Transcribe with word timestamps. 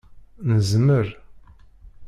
Nezmer! 0.49 1.07